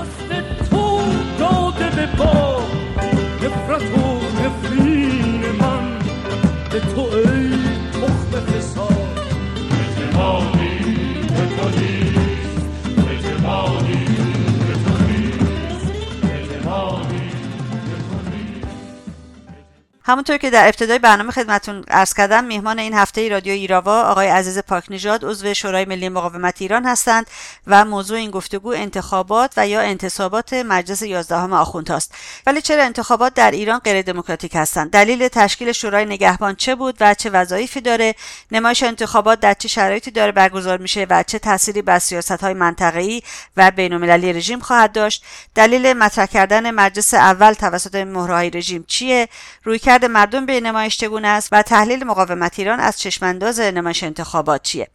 [0.00, 1.00] دست تو
[1.38, 2.62] داده به با
[3.42, 5.98] نفرت و نفرین من
[6.70, 7.09] به تو
[20.10, 24.58] همونطور که در ابتدای برنامه خدمتون عرض کردم میهمان این هفته رادیو ایراوا آقای عزیز
[24.58, 27.26] پاکنژاد عضو شورای ملی مقاومت ایران هستند
[27.66, 32.14] و موضوع این گفتگو انتخابات و یا انتصابات مجلس 11 آخوندهاست.
[32.46, 37.14] ولی چرا انتخابات در ایران غیر دموکراتیک هستند؟ دلیل تشکیل شورای نگهبان چه بود و
[37.14, 38.14] چه وظایفی داره؟
[38.52, 43.22] نمایش انتخابات در چه شرایطی داره برگزار میشه و چه تأثیری بر سیاست های منطقه‌ای
[43.56, 45.24] و بین‌المللی رژیم خواهد داشت؟
[45.54, 49.28] دلیل مطرح کردن مجلس اول توسط مهرهای رژیم چیه؟
[50.00, 54.88] رویکرد مردم به نمایش چگونه است و تحلیل مقاومت ایران از چشمانداز نمایش انتخابات چیه؟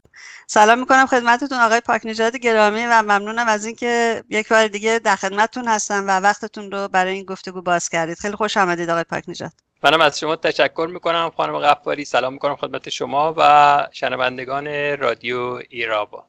[0.47, 5.15] سلام می‌کنم خدمتتون آقای پاک نژاد گرامی و ممنونم از اینکه یک بار دیگه در
[5.15, 8.17] خدمتتون هستم و وقتتون رو برای این گفتگو باز کردید.
[8.17, 9.51] خیلی خوش آمدید آقای پاک نژاد
[9.83, 11.31] منم از شما تشکر می‌کنم.
[11.37, 16.25] خانم غفاری سلام می‌کنم خدمت شما و شنوندگان رادیو ایرابا.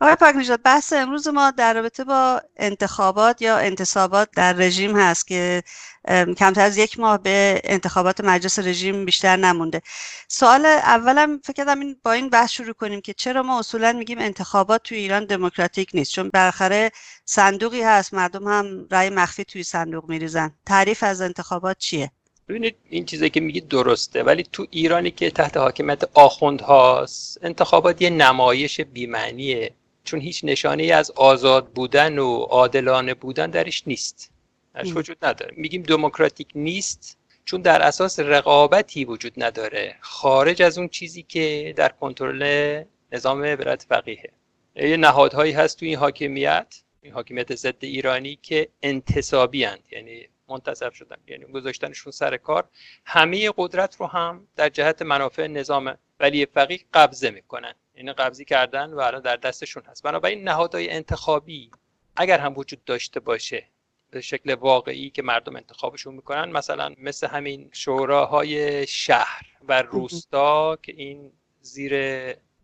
[0.00, 5.26] آقای پاک نژاد بحث امروز ما در رابطه با انتخابات یا انتصابات در رژیم هست
[5.26, 5.62] که
[6.08, 9.82] کمتر از یک ماه به انتخابات مجلس رژیم بیشتر نمونده.
[10.28, 14.18] سوال اولم فکر کردم این با این بحث شروع کنیم که چرا ما اصولا میگیم
[14.18, 16.90] انتخابات توی ایران دموکراتیک نیست؟ چون بالاخره
[17.24, 20.54] صندوقی هست مردم هم رأی مخفی توی صندوق میریزن.
[20.66, 22.10] تعریف از انتخابات چیه؟
[22.48, 28.02] ببینید این چیزی که میگید درسته ولی تو ایرانی که تحت حاکمیت آخوند هاست انتخابات
[28.02, 29.74] یه نمایش بیمعنیه.
[30.04, 34.30] چون هیچ نشانه ای از آزاد بودن و عادلانه بودن درش نیست.
[34.74, 35.54] درش وجود نداره.
[35.56, 39.96] میگیم دموکراتیک نیست چون در اساس رقابتی وجود نداره.
[40.00, 44.32] خارج از اون چیزی که در کنترل نظام ولایت فقیهه
[44.76, 49.82] یه نهادهایی هست تو این حاکمیت این حاکمیت ضد ایرانی که انتصابی هند.
[49.92, 52.68] یعنی منتصب شدن یعنی گذاشتنشون سر کار.
[53.04, 57.74] همه قدرت رو هم در جهت منافع نظام ولی فقیه قبضه می‌کنن.
[57.94, 60.02] یعنی قبضی کردن و الان در دستشون هست.
[60.02, 61.70] بنابراین نهادهای انتخابی
[62.16, 63.66] اگر هم وجود داشته باشه
[64.10, 66.50] به شکل واقعی که مردم انتخابشون می‌کنن.
[66.52, 71.92] مثلا مثل همین شوراهای شهر و روستا که این زیر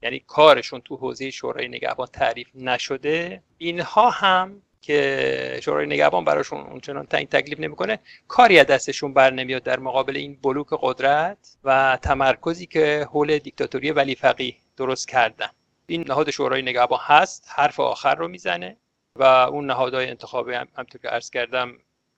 [0.02, 3.42] یعنی کارشون تو حوزه شورای نگهبان تعریف نشده.
[3.58, 7.98] اینها هم که شورای نگهبان براشون اونچنان تعیین تکلیف نمی‌کنه
[8.28, 13.90] کاری از دستشون بر نمیاد در مقابل این بلوک قدرت و تمرکزی که حول دیکتاتوری
[13.90, 15.48] ولی فقیه درست کردن.
[15.86, 18.76] این نهاد شورای نگهبان هست حرف آخر رو می‌زنه.
[19.18, 21.72] و اون نهادهای انتخابی هم همطور که عرض کردم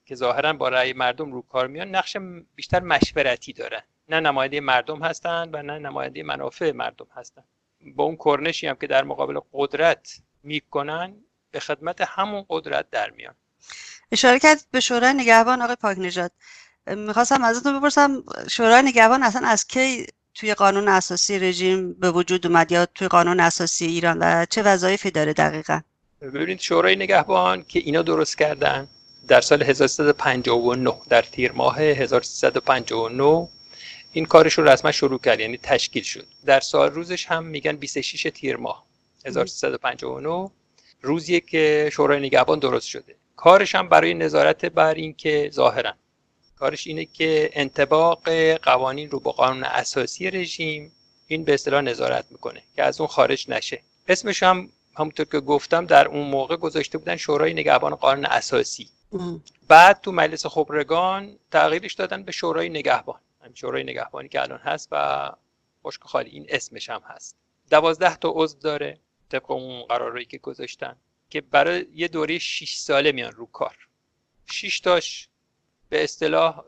[0.05, 2.17] که ظاهرا با رأی مردم رو کار میان نقش
[2.55, 3.81] بیشتر مشورتی دارن.
[4.09, 7.43] نه نماینده مردم هستن و نه نماینده منافع مردم هستن.
[7.95, 11.15] با اون کرنشی هم که در مقابل قدرت می‌کنن
[11.51, 13.35] به خدمت همون قدرت در میان.
[14.11, 16.31] اشاره کردید به شورای نگهبان آقای پاک نژاد
[16.87, 22.71] می‌خواستم ازتون بپرسم شورای نگهبان اصلا از کی توی قانون اساسی رژیم به وجود اومد
[22.71, 25.81] یا توی قانون اساسی ایران و چه وظایفی داره دقیقا؟
[26.21, 28.87] ببینید شورای نگهبان که اینا درست کردن
[29.27, 33.47] در سال 1359 در تیر ماه 1359
[34.11, 36.27] این کارش رو رسما شروع کرد یعنی تشکیل شد.
[36.45, 38.85] در سال روزش هم میگن 26 تیر ماه
[39.25, 40.51] 1359
[41.01, 43.15] روزیه که شورای نگهبان درست شده.
[43.35, 45.93] کارش هم برای نظارت بر این که ظاهرا.
[46.55, 50.91] کارش اینه که انتباق قوانین رو با قانون اساسی رژیم
[51.27, 53.81] این به اصطلاح نظارت می‌کنه که از اون خارج نشه.
[54.07, 54.69] اسمش هم
[54.99, 58.89] همونطور که گفتم در اون موقع گذاشته بودن شورای نگهبان قانون اساسی.
[59.67, 63.19] بعد تو مجلس خبرگان تغییرش دادن به شورای نگهبان.
[63.41, 65.29] همین شورای نگهبانی که الان هست و
[65.85, 67.35] خشک خالی این اسمش هم هست.
[67.69, 68.99] دوازده تا عضو داره
[69.29, 70.95] طبق اون قرارهایی که گذاشتن
[71.29, 73.75] که برای یه دوره 6 ساله میان رو کار.
[74.45, 75.29] 6 تاش
[75.89, 76.59] به اصطلاح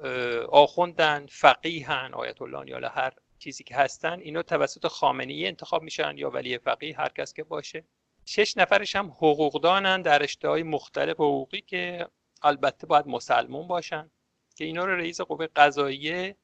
[0.50, 6.30] آخوندن فقیهن آیت الله یا هر چیزی که هستن اینا توسط خامنه انتخاب میشن یا
[6.30, 7.84] ولی فقیه هر کس که باشه.
[8.25, 12.07] شش نفرش هم حقوقدانن در رشته های مختلف حقوقی که
[12.41, 14.09] البته باید مسلمون باشن
[14.56, 16.35] که اینا رو رئیس قوه قضاییه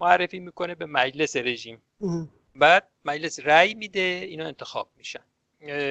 [0.00, 1.82] معرفی می‌کنه به مجلس رژیم.
[2.54, 5.24] بعد مجلس رأی میده اینا انتخاب میشن.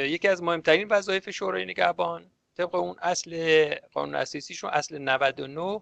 [0.06, 5.82] یکی از مهمترین وظایف شورای نگهبان طبق اون اصل قانون اساسیشون اصل 99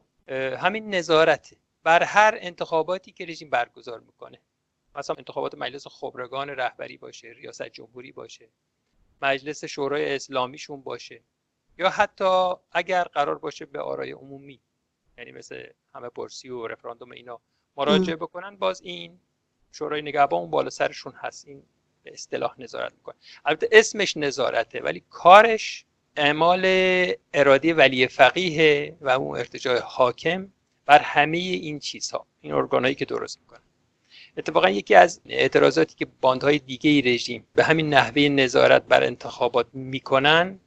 [0.57, 1.57] همین نظارته.
[1.83, 4.39] بر هر انتخاباتی که رژیم برگزار می‌کنه.
[4.95, 8.49] مثلا انتخابات مجلس خبرگان رهبری باشه ریاست جمهوری باشه.
[9.21, 11.21] مجلس شورای اسلامیشون باشه.
[11.77, 14.59] یا حتی اگر قرار باشه به آرای عمومی
[15.17, 17.39] یعنی مثل همه پرسی و رفراندوم اینا
[17.77, 19.19] مراجعه بکنن باز این
[19.71, 21.47] شورای نگهبان اون بالا سرشون هست.
[21.47, 21.63] این
[22.03, 23.15] به اصطلاح نظارت می‌کنه.
[23.45, 25.85] البته اسمش نظارته ولی کارش
[26.15, 26.65] اعمال
[27.33, 30.51] ارادی ولی فقیه و اون ارتجاع حاکم
[30.85, 33.61] بر همه این چیزها این ارگانهایی که درست می‌کنن.
[34.37, 40.59] اتفاقا یکی از اعتراضاتی که باندهای دیگه رژیم به همین نحوه نظارت بر انتخابات می‌کنن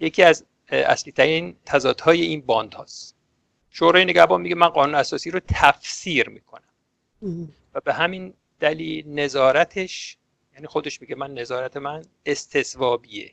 [0.00, 3.16] یکی از اصلی ترین تضادهای این باند هاست
[3.70, 6.68] شورای نگهبان میگه من قانون اساسی رو تفسیر می‌کنم.
[7.74, 10.16] و به همین دلیل نظارتش
[10.54, 13.32] یعنی خودش میگه من نظارت من استثوابیه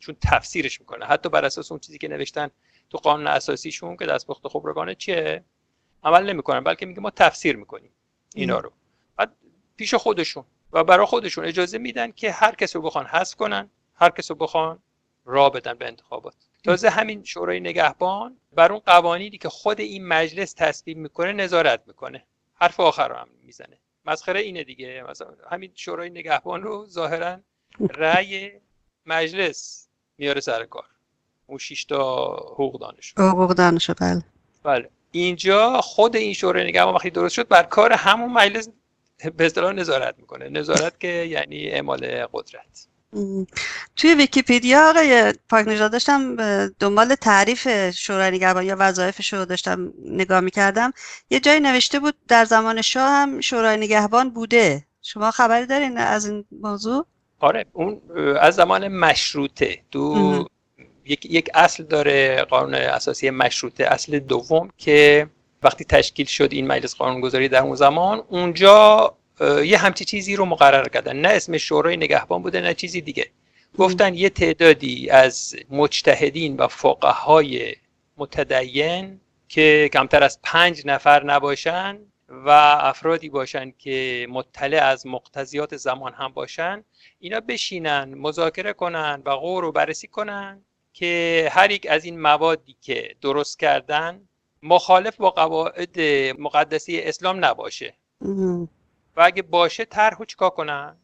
[0.00, 1.06] چون تفسیرش می‌کنه.
[1.06, 2.50] حتی بر اساس اون چیزی که نوشتن
[2.90, 5.44] تو قانون اساسیشون که دستپخت خبرگانه چیه؟
[6.04, 7.90] عمل نمی‌کنن بلکه میگه ما تفسیر می‌کنیم
[8.34, 8.72] اینا رو.
[9.76, 14.10] پیش خودشون و برای خودشون اجازه میدن که هر کس رو بخوان حذف کنن هر
[14.10, 14.78] کس رو بخوان
[15.24, 16.34] را بدن به انتخابات.
[16.64, 22.24] تازه همین شورای نگهبان بر اون قوانینی که خود این مجلس تصویب می‌کنه نظارت می‌کنه.
[22.54, 23.78] حرف آخر رو هم می‌زنه.
[24.04, 25.04] مسخره اینه دیگه.
[25.10, 27.40] مثلا همین شورای نگهبان رو ظاهرا
[27.90, 28.50] رأی
[29.06, 30.86] مجلس میاره سر کار.
[31.46, 34.22] اون شش تا حقوق دانش حقوق دانش بله.
[34.62, 34.90] بله.
[35.12, 38.68] اینجا خود این شورای نگهبان وقتی درست شد بر کار همون مجلس
[39.36, 40.48] به اصطلاح نظارت می‌کنه.
[40.48, 42.86] نظارت که یعنی اعمال قدرت.
[43.96, 46.36] توی ویکیپیدیا آقای پاک نژاد داشتم
[46.78, 50.92] دنبال تعریف شورای نگهبان یا وظایفش رو داشتم نگاه می‌کردم.
[51.30, 54.86] یه جایی نوشته بود در زمان شاه هم شورای نگهبان بوده.
[55.02, 57.06] شما خبری دارین از این موضوع؟
[57.40, 58.00] آره اون
[58.40, 59.78] از زمان مشروطه.
[59.90, 60.46] تو
[61.04, 65.26] یک, یک اصل داره قانون اساسی مشروطه اصل دوم که
[65.62, 69.14] وقتی تشکیل شد این مجلس قانونگذاری در اون زمان اونجا
[69.64, 71.16] یه همچی چیزی رو مقرر کردن.
[71.16, 73.30] نه اسم شورای نگهبان بوده نه چیزی دیگه.
[73.78, 77.74] گفتن یه تعدادی از مجتهدین و فقهای
[78.16, 81.98] متدین که کمتر از پنج نفر نباشن
[82.28, 86.84] و افرادی باشن که مطلع از مقتضیات زمان هم باشن
[87.18, 92.76] اینا بشینن مذاکره کنن و غور رو بررسی کنن که هر یک از این موادی
[92.80, 94.28] که درست کردن
[94.62, 96.00] مخالف با قواعد
[96.38, 97.94] مقدسی اسلام نباشه.
[99.16, 100.96] و اگه باشه طرحو چیکار کنن؟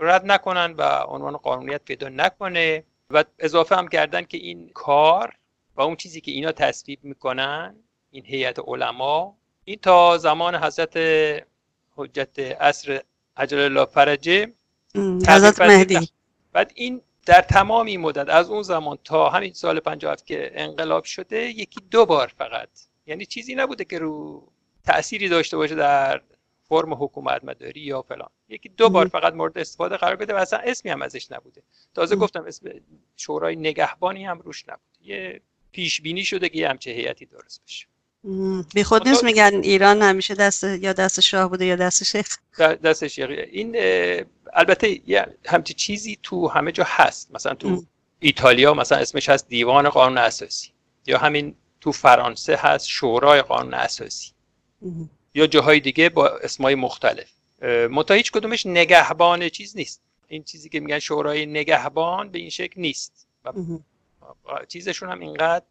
[0.00, 2.84] رد نکنن و عنوان قانونیت پیدا نکنه.
[3.10, 5.38] و اضافه هم کردن که این کار
[5.76, 7.76] و اون چیزی که اینا تصویب می‌کنن
[8.10, 10.96] این هیئت علما این تا زمان حضرت
[11.96, 13.00] حجت عصر
[13.36, 14.52] عجل الله فرجه
[15.28, 16.08] حضرت مهدی.
[16.52, 21.04] بعد این در تمام این مدت از اون زمان تا همین سال 57 که انقلاب
[21.04, 22.68] شده یکی دو بار فقط.
[23.06, 24.42] یعنی چیزی نبوده که رو
[24.84, 26.22] تأثیری داشته باشه در
[26.62, 28.30] فرم حکومت مداری یا فلان.
[28.48, 31.62] یکی دو بار فقط مورد استفاده قرار بده و اصلا اسمی هم ازش نبوده.
[31.94, 32.70] تازه گفتم اسم
[33.16, 35.40] شورای نگهبانی هم روش نبود یه
[35.72, 37.86] پیش بینی شده که یه همچه هیئتی درست بشه.
[38.74, 42.38] بی خود نیست میگن ایران همیشه دست یا دست شاه بوده یا دست شیخ.
[42.58, 43.76] دست شیخ این
[44.52, 45.00] البته
[45.46, 47.34] همچی چیزی تو همه جا هست.
[47.34, 47.84] مثلا تو
[48.20, 50.70] ایتالیا مثلا اسمش هست دیوان قانون اساسی.
[51.06, 54.32] یا همین تو فرانسه هست شورای قانون اساسی.
[55.34, 57.30] یا جاهای دیگه با اسمای مختلف.
[57.90, 60.02] متا هیچ کدومش نگهبان چیز نیست.
[60.28, 63.26] این چیزی که میگن شورای نگهبان به این شکل نیست.
[63.44, 63.52] و
[64.68, 65.64] چیزشون هم اینقدر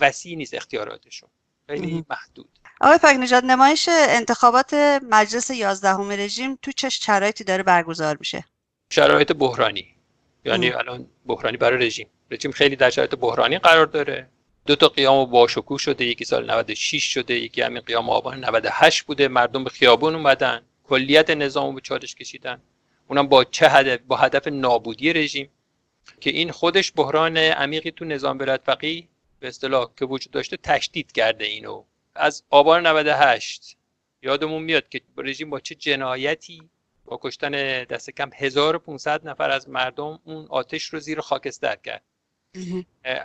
[0.00, 1.28] وسیع نیست اختیاراتشون.
[1.66, 2.48] خیلی محدود.
[2.80, 4.74] آقای پاک نژاد نمایش انتخابات
[5.10, 8.44] مجلس 11 رژیم تو چه شرایطی داره برگزار میشه؟
[8.90, 9.86] شرایط بحرانی.
[10.44, 12.08] یعنی الان بحرانی برای رژیم.
[12.30, 14.28] رژیم خیلی در شرایط بحرانی قرار داره.
[14.66, 19.28] دو تا قیام باشکوه شده یکی سال 96 شده یکی همین قیام آبان 98 بوده.
[19.28, 22.62] مردم به خیابون اومدن کلیت نظام به چالش کشیدن.
[23.08, 25.50] اونم با چه هدف؟ با هدف نابودی رژیم.
[26.20, 29.08] که این خودش بحران عمیقی تو نظام ولایت فقیه.
[29.44, 31.84] به اصطلاح که وجود داشته تشدید کرده اینو.
[32.14, 33.76] از آبان 98
[34.22, 36.70] یادمون میاد که رژیم با چه جنایتی
[37.04, 42.02] با کشتن دست کم 1500 نفر از مردم اون آتش رو زیر خاکستر کرد.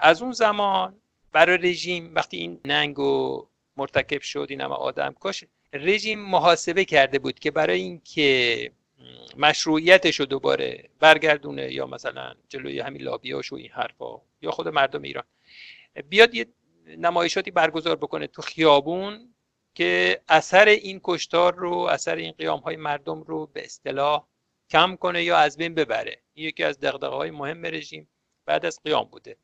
[0.02, 0.96] از اون زمان
[1.32, 3.46] برای رژیم وقتی این ننگ و
[3.78, 8.72] مرتکب شد این همه آدم کش رژیم محاسبه کرده بود که برای اینکه
[9.38, 15.02] مشروعیتش رو دوباره برگردونه یا مثلا جلوی همین لابیاش و این حرفا یا خود مردم
[15.02, 15.24] ایران.
[16.10, 16.46] بیاد یه
[16.98, 19.34] نمایشاتی برگزار بکنه تو خیابون
[19.74, 24.28] که اثر این کشتار رو اثر این قیام های مردم رو به اصطلاح
[24.70, 26.22] کم کنه یا از بین ببره.
[26.34, 28.10] این یکی از دقدقه های مهم رژیم
[28.46, 29.38] بعد از قیام بوده.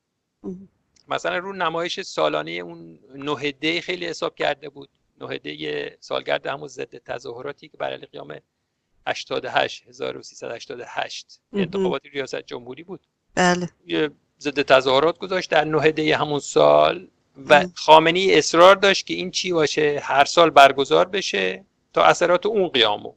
[1.07, 4.89] مثلا رو نمایش سالانه اون نهده خیلی حساب کرده بود.
[5.21, 8.39] نهده سالگرد همون ضد تظاهراتی که برای قیام
[9.07, 13.07] 88 1388 انتخابات ریاست جمهوری بود.
[13.35, 13.69] بله.
[14.39, 17.07] ضد تظاهرات گذاشت در نهده همون سال
[17.49, 22.67] و خامنی اصرار داشت که این چی باشه هر سال برگزار بشه تا اثرات اون
[22.67, 23.13] قیامو.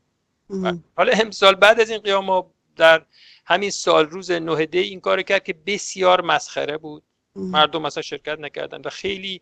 [0.96, 2.44] حالا امسال بعد از این قیامو
[2.76, 3.02] در
[3.44, 7.02] همین سال روز نهده این کار کرد که بسیار مسخره بود.
[7.34, 9.40] مردم مثلا شرکت نکردن و خیلی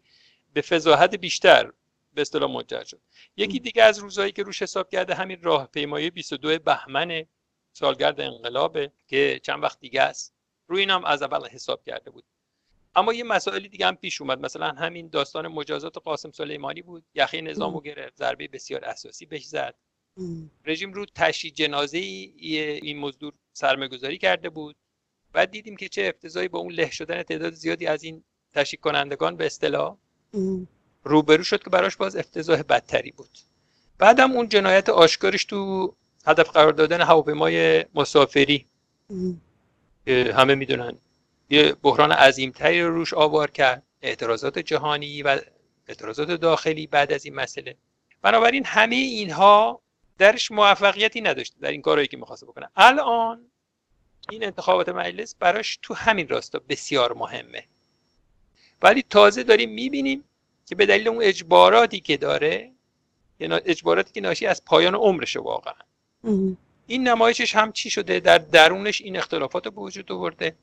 [0.53, 1.73] به فضاحت بیشتر
[2.15, 3.01] به اصطلاح منجر شد.
[3.37, 7.25] یکی دیگه از روزهایی که روش حساب کرده همین راهپیمایی 22 بهمن
[7.73, 10.36] سالگرد انقلابه که چند وقت دیگه است.
[10.69, 12.25] روی اینم از اول حساب کرده بود.
[12.95, 14.41] اما یه مسائلی دیگه هم پیش اومد.
[14.41, 17.05] مثلا همین داستان مجازات قاسم سلیمانی بود.
[17.15, 19.75] یخی نظامو گرفت ضربه بسیار اساسی بهش زد.
[20.65, 24.77] رژیم رو تشییع جنازه این مزدور سرمایه‌گذاری کرده بود.
[25.33, 29.37] بعد دیدیم که چه افتضاحی با اون له شدن تعداد زیادی از این تشییع کنندگان
[29.37, 29.97] به اصطلاح
[31.05, 33.39] روبرو شد که براش باز افتضاح بدتری بود.
[33.99, 35.95] بعدم اون جنایت آشکارش تو
[36.27, 38.67] هدف قرار دادن هواپیمای مسافری
[40.07, 40.99] همه می‌دونن.
[41.51, 43.83] یه بحران عظیمتری رو روش آوار کرد.
[44.03, 45.41] اعتراضات جهانی و
[45.89, 47.77] اعتراضات داخلی بعد از این مسئله.
[48.23, 49.81] بنابراین همه اینها
[50.19, 52.71] درش موفقیتی نداشت در این کارهایی که می‌خواسته بکنه.
[52.77, 53.51] الان
[54.31, 57.65] این انتخابات مجلس براش تو همین راستا بسیار مهمه.
[58.83, 60.25] ولی تازه داریم می‌بینیم
[60.67, 62.73] که به دلیل اون اجباراتی که داره
[63.41, 65.75] اجباراتی که ناشی از پایان عمرشه واقعا.
[66.87, 70.57] این نمایشش هم چی شده؟ در درونش این اختلافات به وجود آورده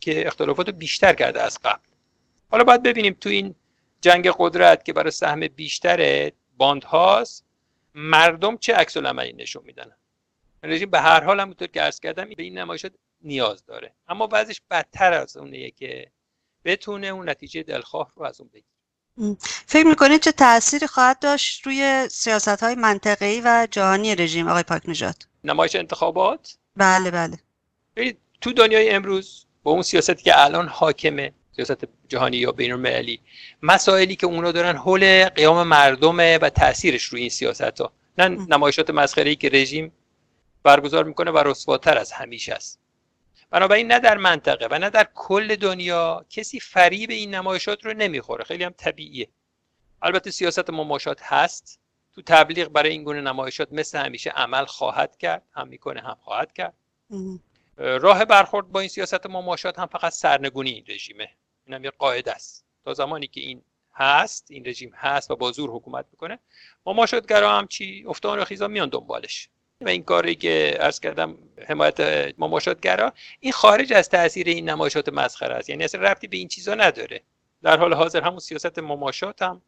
[0.00, 1.88] که اختلافات بیشتر کرده از قبل.
[2.50, 3.54] حالا باید ببینیم تو این
[4.00, 7.44] جنگ قدرت که برای سهم بیشتر باند هاست
[7.94, 9.92] مردم چه عکس العملی نشون میدن؟
[10.62, 12.92] رژیم به هر حال همونطور که عرض کردم به این نمایشات
[13.22, 13.94] نیاز داره.
[14.08, 16.10] اما بعضش بدتر از اونه که
[16.64, 18.75] بتونه اون نتیجه دلخواه رو از اون بگیره.
[19.66, 24.82] فکر می‌کنید چه تأثیری خواهد داشت روی سیاست های منطقه‌ای و جهانی رژیم؟ آقای پاک
[24.88, 27.38] نجات نمایش انتخابات؟ بله بله.
[28.40, 33.20] تو دنیای امروز با اون سیاستی که الان حاکمه سیاست جهانی یا بین المللی
[33.62, 38.90] مسائلی که اونا دارن حول قیام مردمه و تاثیرش روی این سیاست ها نه نمایشات
[38.90, 39.92] مسخره ای که رژیم
[40.62, 42.78] برگزار می‌کنه و رسواتر از همیشه است.
[43.50, 48.44] بنابراین نه در منطقه و نه در کل دنیا کسی فریب این نمایشات رو نمی‌خوره.
[48.44, 49.28] خیلی هم طبیعیه.
[50.02, 51.80] البته سیاست مماشات هست.
[52.14, 55.42] تو تبلیغ برای این گونه نمایشات مثل همیشه عمل خواهد کرد.
[55.52, 56.74] هم می‌کنه هم خواهد کرد.
[57.78, 61.28] راه برخورد با این سیاست مماشات هم فقط سرنگونی این رژیمه.
[61.66, 62.64] این هم یه قاعده است.
[62.84, 63.62] تا زمانی که این
[63.94, 66.38] هست این رژیم هست و با زور حکومت می‌کنه
[66.86, 69.48] مماشاتگرا هم چی؟ افتان و خیزا میان دنبالش.
[69.80, 72.00] و این کاری که ارز کردم حمایت
[72.38, 75.70] مماشاتگرا این خارج از تاثیر این نمایشات مسخره است.
[75.70, 77.22] یعنی اصلا ربطی به این چیزا نداره.
[77.62, 79.62] در حال حاضر همون سیاست مماشات هم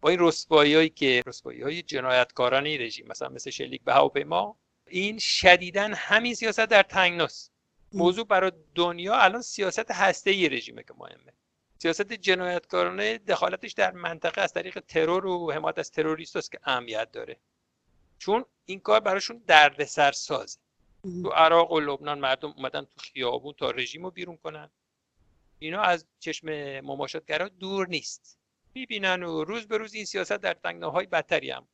[0.00, 5.90] با این رسوایی که رسوایی های جنایتکارانه رژیم مثلا مثل شلیک به هواپیما این شدیدا
[5.94, 7.52] همین سیاست در تنگناست
[7.92, 11.32] موضوع برای دنیا الان سیاست هسته رژیمه که مهمه.
[11.78, 17.12] سیاست جنایتکارانه دخالتش در منطقه از طریق ترور و حمایت از تروریست است که اهمیت
[17.12, 17.36] داره.
[18.22, 20.58] چون این کار براشون دردسر سازه.
[21.22, 24.70] تو عراق و لبنان مردم اومدن تو خیابون تا رژیم رو بیرون کنن.
[25.58, 26.48] اینا از چشم
[26.80, 28.38] مماشاتگرا دور نیست.
[28.74, 31.68] می‌بینن و روز به روز این سیاست در تنگناهای بدتری هم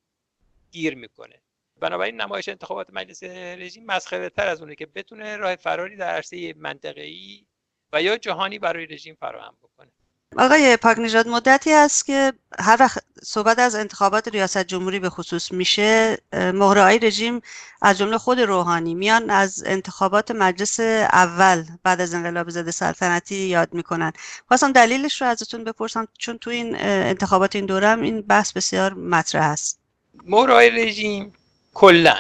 [0.70, 1.42] گیر می‌کنه.
[1.80, 3.22] بنابراین نمایش انتخابات مجلس
[3.62, 7.46] رژیم مسخره تر از اونه که بتونه راه فراری در عرصه منطقه‌ای
[7.92, 9.92] و یا جهانی برای رژیم فراهم بکنه.
[10.38, 15.52] آقای پاک نژاد مدتی است که هر وقت صحبت از انتخابات ریاست جمهوری به خصوص
[15.52, 17.40] میشه مهرهای رژیم
[17.82, 23.74] از جمله خود روحانی میان از انتخابات مجلس اول بعد از انقلاب ضد سلطنتی یاد
[23.74, 24.12] می‌کنن.
[24.48, 29.44] خواستم دلیلش رو ازتون بپرسم چون تو این انتخابات این دورم این بحث بسیار مطرح
[29.44, 29.80] است.
[30.24, 31.32] مهرهای رژیم
[31.74, 32.18] کلا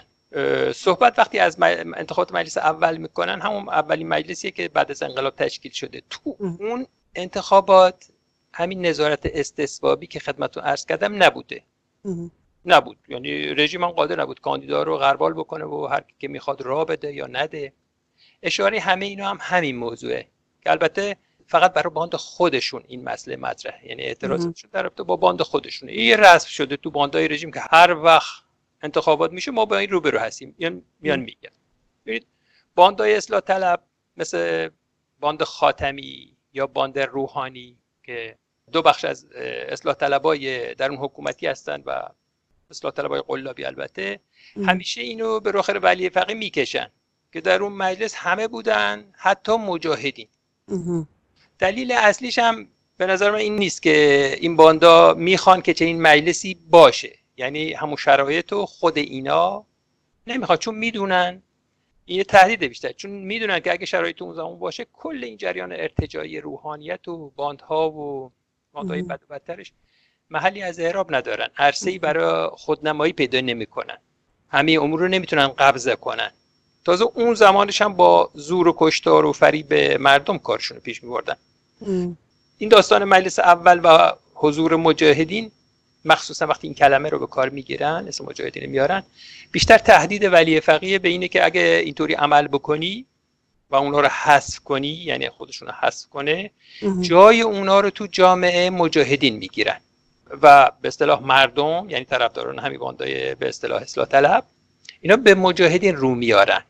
[0.74, 5.72] صحبت وقتی از انتخابات مجلس اول می‌کنن همون اولین مجلسیه که بعد از انقلاب تشکیل
[5.72, 6.02] شده.
[6.10, 8.08] تو اون انتخابات
[8.52, 11.62] همین نظارت استثبابی که خدمتتون عرض کردم نبوده.
[12.64, 12.98] نبود.
[13.08, 17.14] یعنی رژیم هم قادر نبود کاندیدا رو غربال بکنه و هر که می‌خواد را بده
[17.14, 17.72] یا نده.
[18.42, 20.28] اشاره همه اینا هم همین موضوعه.
[20.64, 23.88] که البته فقط برای باند خودشون این مسئله مطرحه.
[23.88, 25.92] یعنی اعتراضشون در با باند خودشونه.
[25.92, 28.42] این رسم شده تو باندای رژیم که هر وقت
[28.82, 30.54] انتخابات میشه ما با این روبرو هستیم.
[30.58, 31.50] میان میان میگن.
[32.06, 32.26] ببینید
[32.74, 33.82] باندای اصلاح طلب
[34.16, 34.70] مثل
[35.20, 38.36] باند خاتمی یا باند روحانی که
[38.72, 39.26] دو بخش از
[39.68, 42.08] اصلاح طلبای در اون حکومتی هستند و
[42.70, 44.20] اصلاح طلبای قلابی البته.
[44.66, 46.90] همیشه اینو به رخر ولی فقی می‌کشن
[47.32, 50.28] که در اون مجلس همه بودن حتی مجاهدین.
[51.58, 56.02] دلیل اصلیش هم به نظر من این نیست که این باندا می‌خوان که چه این
[56.02, 57.18] مجلسی باشه.
[57.36, 59.66] یعنی همون شرایط و خود اینا
[60.26, 61.42] نمی‌خواد چون می‌دونن
[62.08, 62.92] این تهدید بیشتر.
[62.92, 67.90] چون می‌دونن که اگه شرایط اون زمان باشه کل این جریان ارتجایی روحانیت و باندها
[67.90, 68.32] و
[68.72, 69.72] باندهای بد و بدترش
[70.30, 71.48] محلی از اعراب ندارن.
[71.56, 73.98] عرصه ای برای خودنمایی پیدا نمی‌کنن.
[74.48, 76.30] همه امور رو نمی‌تونن قبضه کنن.
[76.84, 81.36] تازه اون زمانش هم با زور و کشتار و فریب مردم کارشون رو پیش میبردن.
[82.58, 85.50] این داستان مجلس اول و حضور مجاهدین
[86.08, 89.02] مخصوصا وقتی این کلمه رو به کار می‌گیرن اسم مجاهدین میارن
[89.52, 93.06] بیشتر تهدید ولی فقیه به اینه که اگه اینطوری عمل بکنی
[93.70, 96.50] و اونا رو حذف کنی یعنی خودشون رو حذف کنه
[97.00, 99.80] جای اونا رو تو جامعه مجاهدین می‌گیرن.
[100.42, 104.44] و به اصطلاح مردم یعنی طرفداران همین باندای به اصطلاح اصلاح طلب
[105.00, 106.62] اینا به مجاهدین رو میارن.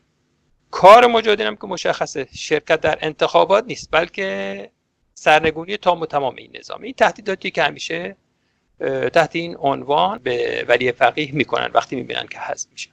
[0.71, 4.69] کار مجاهدین هم که مشخصه شرکت در انتخابات نیست بلکه
[5.13, 6.81] سرنگونی تام و تمام این نظام.
[6.81, 8.15] این تهدیداتی که همیشه
[9.13, 12.89] تحت این عنوان به ولی فقیه می‌کنن وقتی می‌بینن که حذف میشه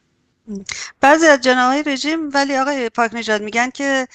[1.00, 4.06] بعضی از جناهای رژیم ولی آقای پاک نجات میگن که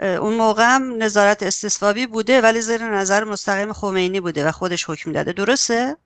[0.00, 5.12] اون موقع هم نظارت استصوابی بوده ولی زیر نظر مستقیم خمینی بوده و خودش حکم
[5.12, 5.32] داده.
[5.32, 5.96] درسته؟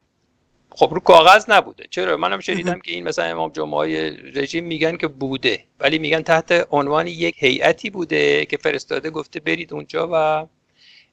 [0.70, 1.84] خب رو کاغذ نبوده.
[1.90, 6.68] چرا؟ منم شنیدم که این مثلا امام جمعه رژیم میگن که بوده ولی میگن تحت
[6.70, 10.46] عنوان یک هیئتی بوده که فرستاده گفته برید اونجا و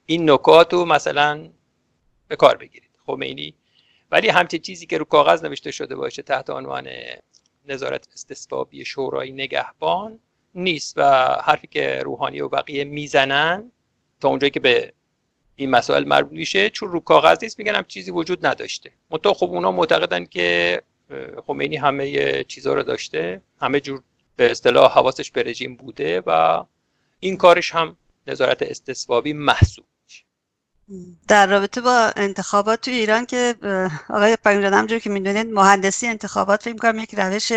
[0.05, 1.49] این نکات رو مثلا
[2.27, 2.89] به کار بگیرید.
[3.05, 3.53] خمینی
[4.11, 6.87] ولی همچه چیزی که رو کاغذ نوشته شده باشه تحت عنوان
[7.67, 10.19] نظارت استصوابی شورای نگهبان
[10.55, 11.03] نیست و
[11.43, 13.71] حرفی که روحانی و بقیه می‌زنن
[14.19, 14.93] تا اونجایی که به
[15.55, 18.91] این مسائل مربوط میشه چون رو کاغذ نیست میگن هم چیزی وجود نداشته.
[19.11, 20.81] منتها خب اونا معتقدن که
[21.47, 24.01] خمینی همه چیزها رو داشته همه جور
[24.35, 26.63] به اصطلاح حواسش به رژیم بوده و
[27.19, 29.85] این کارش هم نظارت استصوابی محسوب.
[31.27, 33.55] در رابطه با انتخابات تو ایران که
[34.09, 37.51] آقای پنجان همجور که می‌دونید مهندسی انتخابات فکر کنم یک روش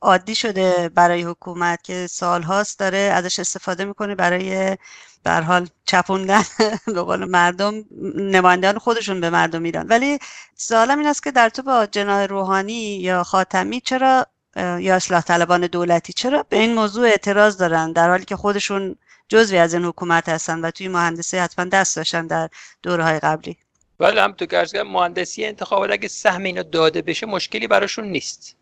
[0.00, 4.76] عادی شده برای حکومت که سالهاست داره ازش استفاده می‌کنه برای
[5.24, 6.42] در حال چپوندن
[6.94, 7.84] به قول مردم
[8.16, 9.86] نمایندگان خودشون به مردم ایران.
[9.86, 10.18] ولی
[10.56, 15.66] سوالم این است که در تو با جناه روحانی یا خاتمی چرا یا اصلاح طلبان
[15.66, 18.96] دولتی چرا به این موضوع اعتراض دارن؟ در حالی که خودشون
[19.30, 22.48] جزوی از این حکومت هستن و توی مهندسی حتما دست داشتن در
[22.82, 23.56] دوره های قبلی.
[23.98, 24.46] بله هم تو
[24.84, 28.56] مهندسی انتخابات اگه سهم اینا داده بشه مشکلی براشون نیست.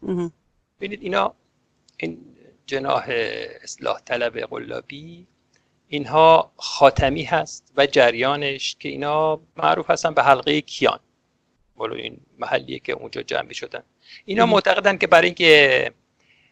[0.81, 1.35] ببینید اینا
[1.97, 2.19] این
[2.67, 3.05] جناح
[3.63, 5.27] اصلاح طلب قلابی
[5.89, 11.01] اینها خاتمی هست و جریانش که اینا معروف هستن به حلقه کیان.
[11.79, 13.83] ولو این محلیه که اونجا جمع شدن.
[14.25, 15.93] اینا معتقدن که برای اینکه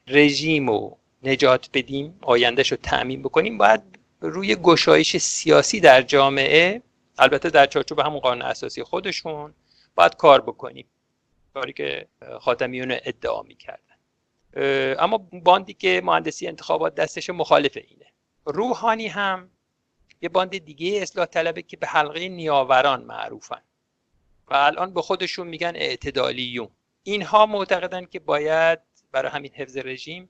[0.07, 6.83] رژیم رو نجات بدیم آیندهش رو تعمین بکنیم باید روی گشایش سیاسی در جامعه
[7.19, 9.55] البته در چارچوب همون قانون اساسی خودشون
[9.95, 10.87] باید کار بکنیم.
[11.55, 12.09] کاری که
[12.41, 13.83] خاتمیون ادعا می‌کردن.
[14.99, 18.07] اما باندی که مهندسی انتخابات دستش مخالف اینه.
[18.45, 19.51] روحانی هم
[20.21, 23.63] یه باند دیگه اصلاح طلبه که به حلقه نیاوران معروفن.
[24.49, 26.69] و الان به خودشون میگن اعتدالیون.
[27.03, 28.79] اینها معتقدن که باید
[29.13, 30.29] برای همین حفظ رژیم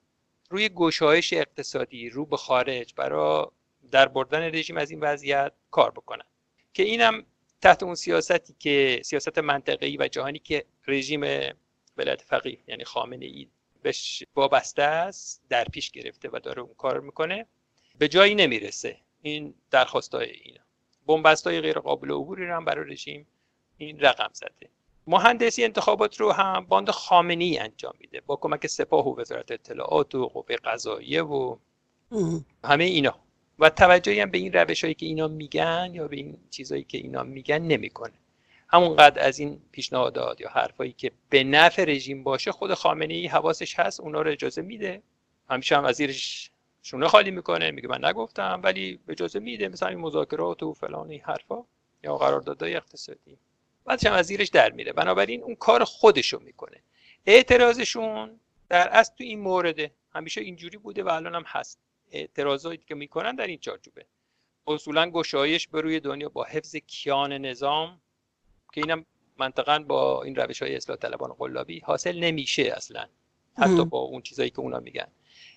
[0.50, 3.46] روی گشایش اقتصادی رو به خارج برای
[3.90, 6.24] در بردن رژیم از این وضعیت کار بکنن.
[6.72, 7.26] که اینم
[7.60, 11.20] تحت اون سیاستی که سیاست منطقه‌ای و جهانی که رژیم
[11.96, 13.48] ولایت فقیه یعنی خامنه ای
[13.82, 17.46] بهش وابسته است در پیش گرفته و داره اون کار می‌کنه
[17.98, 20.60] به جایی نمی‌رسه این درخواستای اینا.
[21.06, 23.26] بنبستای غیر قابل عبوری رو هم برای رژیم
[23.76, 24.70] این رقم زده.
[25.06, 30.26] مهندسی انتخابات رو هم باند خامنی انجام میده با کمک سپاه و وزارت اطلاعات و
[30.28, 31.56] قوه قضاییه و
[32.64, 33.25] همه اینا.
[33.58, 36.98] و توجهی هم به این روش هایی که اینا میگن یا به این چیزهایی که
[36.98, 38.12] اینا میگن نمی‌کنه.
[38.68, 43.78] همونقدر از این پیشنهادات یا حرفایی که به نفع رژیم باشه خود خامنه ای حواسش
[43.78, 45.02] هست اونا رو اجازه میده.
[45.50, 46.50] همیشه هم از زیرش
[46.82, 49.68] شونه خالی می‌کنه میگه من نگفتم ولی اجازه میده.
[49.68, 51.64] مثلا این مذاکرات و فلان این حرفا
[52.04, 53.38] یا قراردادهای اقتصادی.
[53.84, 54.92] بعدش هم از زیرش در میره.
[54.92, 56.76] بنابراین اون کار خودشو می‌کنه.
[57.26, 59.90] اعتراضشون در اصل تو این مورده.
[60.14, 61.78] همیشه اینجوری بوده و الان هم هست.
[62.12, 64.06] اعتراضاتی که می‌کنن در این چارچوبه.
[64.66, 68.00] اصولا گشایش به روی دنیا با حفظ کیان نظام
[68.72, 69.04] که اینم
[69.38, 73.06] منطقا با این روش های اصلاح طلبان قلابی حاصل نمیشه اصلا.
[73.58, 75.06] حتی با اون چیزایی که اونا میگن.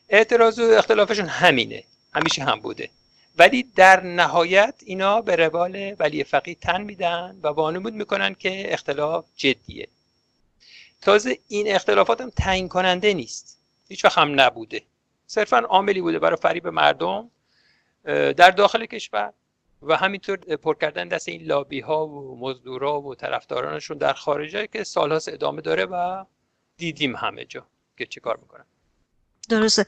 [0.10, 1.84] اعتراض و اختلافشون همینه.
[2.14, 2.90] همیشه هم بوده.
[3.38, 9.26] ولی در نهایت اینا به روال ولی فقیه تن میدن و وانمود می‌کنن که اختلاف
[9.36, 9.88] جدیه.
[11.02, 13.60] تازه این اختلافات هم تعیین کننده نیست.
[13.88, 14.82] هیچ هم نبوده.
[15.32, 17.32] صرفا عاملی بوده برای فریب مردم
[18.38, 19.34] در داخل کشور
[19.82, 24.84] و همینطور پر کردن دست این لابی ها و مزدورا و طرفدارانشون در خارج که
[24.84, 26.26] سالهاست ادامه داره و
[26.78, 28.66] دیدیم همه جا که چه کار می‌کنن.
[29.50, 29.86] درسته.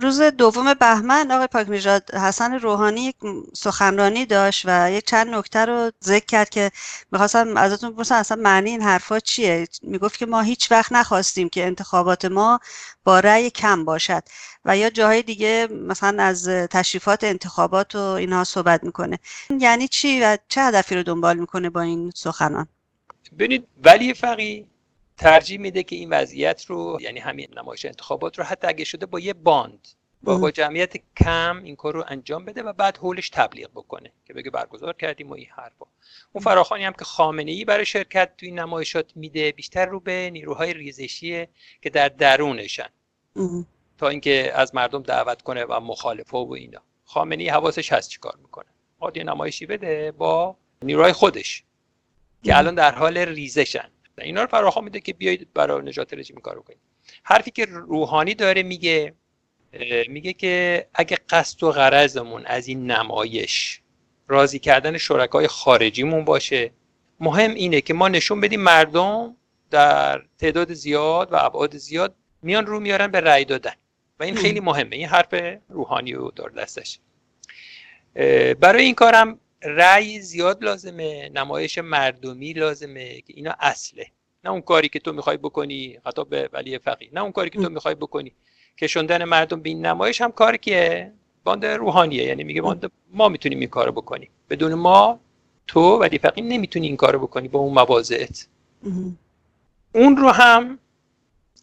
[0.00, 3.16] روز دوم بهمن آقای پاک نژاد حسن روحانی یک
[3.56, 6.70] سخنرانی داشت و یک چند نکته رو ذکر کرد که
[7.12, 11.66] می‌خواستم ازتون بپرسم اصلا معنی این حرفا چیه؟ می‌گفت که ما هیچ وقت نخواستیم که
[11.66, 12.60] انتخابات ما
[13.04, 14.22] با رأی کم باشد
[14.64, 19.18] و یا جاهای دیگه مثلا از تشریفات انتخابات و اینها صحبت می‌کنه.
[19.58, 22.66] یعنی چی و چه هدفی رو دنبال می‌کنه با این سخنان؟
[23.32, 24.66] ببینید ولی فقی
[25.18, 29.20] ترجیح میده که این وضعیت رو یعنی همین نمایش انتخابات رو حتی اگه شده با
[29.20, 29.88] یه باند
[30.22, 34.34] با, با جمعیت کم این کار رو انجام بده و بعد حولش تبلیغ بکنه که
[34.34, 35.86] بگه برگزار کردیم و این حرفا.
[36.32, 40.30] اون فراخانی هم که خامنه ای برای شرکت تو این نمایشات میده بیشتر رو به
[40.32, 41.48] نیروهای ریزشیه
[41.82, 42.88] که در درونشن.
[43.98, 46.82] تا اینکه از مردم دعوت کنه و مخالفه و اینا.
[47.04, 48.66] خامنه ای حواسش هست چیکار می‌کنه.
[49.14, 51.64] یه نمایشی بده با نیروهای خودش
[52.42, 53.90] که الان در حال ریزشن.
[54.22, 56.78] اینا رو فراخوان میده که بیایید برای نجات رژیم کار کنید
[57.22, 59.14] حرفی که روحانی داره میگه
[60.08, 63.80] میگه که اگه قصد و غرضمون از این نمایش
[64.28, 66.70] راضی کردن شرکای خارجیمون باشه
[67.20, 69.36] مهم اینه که ما نشون بدیم مردم
[69.70, 73.72] در تعداد زیاد و ابعاد زیاد میان رو میارن به رأی دادن.
[74.20, 74.96] و این خیلی مهمه.
[74.96, 75.34] این حرف
[75.68, 76.98] روحانی و دار دستش.
[78.60, 84.06] برای این کارم رأی زیاد لازمه نمایش مردمی لازمه که اینا اصله.
[84.44, 87.08] نه اون کاری که تو می‌خوای بکنی خطاب به ولی فقیه.
[87.12, 88.32] نه اون کاری که تو می‌خوای بکنی.
[88.78, 91.12] کشوندن مردم به این نمایش هم کاری که
[91.44, 92.24] باند روحانیه.
[92.24, 94.30] یعنی میگه باند ما می‌تونیم این کارو بکنیم.
[94.50, 95.20] بدون ما
[95.66, 98.48] تو ولی فقیه نمی‌تونی این کارو بکنی با اون مواضعت.
[99.94, 100.78] اون رو هم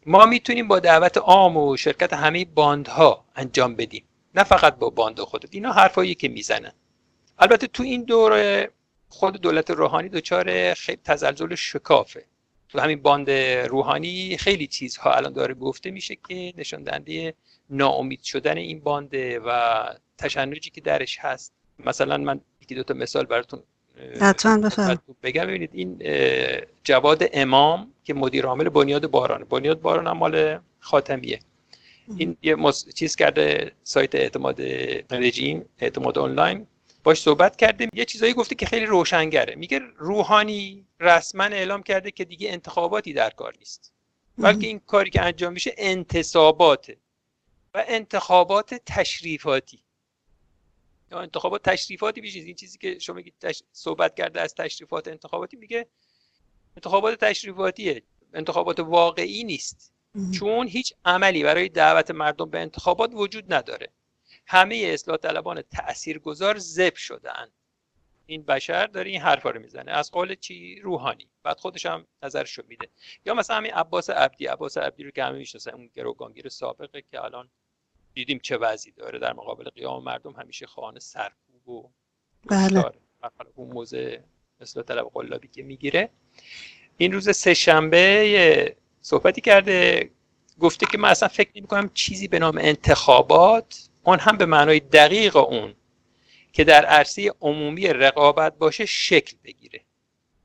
[0.06, 4.04] ما می‌تونیم با دعوت عام و شرکت همه باندها انجام بدیم.
[4.36, 5.56] نه فقط با باند خودت.
[5.56, 6.72] اینا حرفایی که می‌زنن.
[7.40, 8.70] البته تو این دوره
[9.10, 12.26] خود دولت روحانی دچار خیلی تزلزل شکافه.
[12.70, 13.32] تو همین باند
[13.70, 17.34] روحانی خیلی چیزها الان داره گفته میشه که نشان دهنده
[17.70, 19.84] ناامید شدن این بانده و
[20.18, 21.54] تشنجی که درش هست.
[21.80, 23.64] مثلا من یکی دو تا مثال براتون
[25.24, 25.46] بگم.
[25.48, 26.02] ببینید این
[26.84, 29.44] جواد امام که مدیر عامل بنیاد باران.
[29.44, 31.40] بنیاد باران هم مال خاتمیه.
[32.18, 32.58] این یه
[32.96, 34.62] چیز کرده سایت اعتماد
[35.12, 36.68] رژیم اعتماد آنلاین.
[37.06, 37.90] باش صحبت کردیم.
[37.94, 39.56] یه چیزایی گفته که خیلی روشنگره.
[39.56, 43.94] میگه روحانی رسما اعلام کرده که دیگه انتخاباتی در کار نیست.
[44.38, 46.98] بلکه این کاری که انجام میشه انتصاباته
[47.74, 49.84] و انتخابات تشریفاتی.
[51.12, 53.34] یا انتخابات تشریفاتی بیشتر این چیزی که شما میگید
[53.72, 55.88] صحبت کرده از تشریفات انتخاباتی میگه
[56.78, 58.04] انتخابات تشریفاتیه.
[58.34, 59.94] انتخابات واقعی نیست.
[60.32, 63.90] چون هیچ عملی برای دعوت مردم به انتخابات وجود نداره.
[64.46, 67.48] همه اصلاح طلبان تاثیرگذار زب شدن.
[68.26, 69.92] این بشر داره این حرفا رو می‌زنه.
[69.92, 71.28] از قول چی؟ روحانی.
[71.44, 72.90] بعد خودش هم نظرشو میده.
[73.26, 74.48] یا مثلا همین عباس عبدی.
[74.48, 75.72] عباس عبدی رو که همه می‌شناسن.
[75.72, 77.50] اون گروگانگیر سابقه که الان
[78.14, 79.20] دیدیم چه وضعی داره.
[79.20, 81.92] در مقابل قیام مردم همیشه خانه سرکوب و
[82.46, 82.92] بله.
[83.56, 84.24] اون موزه
[84.62, 86.10] اصلاح طلب قلابی که می‌گیره.
[86.98, 90.10] این روز سه شنبه صحبتی کرده.
[90.60, 94.80] گفته که من اصلا فکر نمی کنم چیزی به نام انتخابات اون هم به معنای
[94.80, 95.76] دقیق اون
[96.54, 99.82] که در عرصه عمومی رقابت باشه شکل بگیره.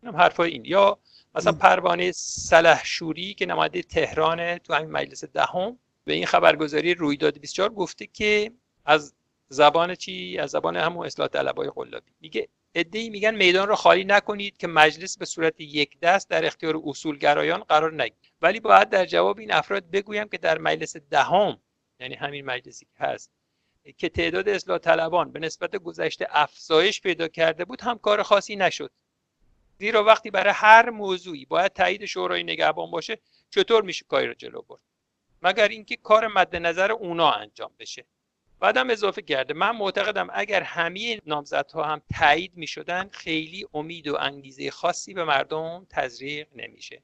[0.02, 0.64] این هم حرفای این.
[0.64, 0.98] یا
[1.34, 7.68] مثلا پروانه سلحشوری که نماینده تهران تو همین مجلس دهم به این خبرگزاری رویداد 24
[7.74, 8.52] گفته که
[8.84, 9.14] از
[9.48, 12.10] زبان چی؟ از زبان همون اصلاح طلبای قلابی.
[12.20, 16.80] میگه ادعی میگن میدان رو خالی نکنید که مجلس به صورت یک دست در اختیار
[16.84, 21.60] اصولگرایان قرار نگیرد ولی باید در جواب این افراد بگویم که در مجلس دهم
[22.00, 23.30] یعنی همین مجلسی که هست
[23.96, 28.90] که تعداد اصلاح طلبان به نسبت گذشته افزایش پیدا کرده بود هم کار خاصی نشد.
[29.78, 33.18] زیرا وقتی برای هر موضوعی باید تایید شورای نگهبان باشه
[33.50, 34.80] چطور میشه کاری رو جلو برد؟
[35.42, 38.04] مگر اینکه کار مد نظر اونا انجام بشه.
[38.60, 44.16] بعدم اضافه کرده من معتقدم اگر همه نامزدها هم تایید می شدن خیلی امید و
[44.20, 47.02] انگیزه خاصی به مردم تزریق نمیشه.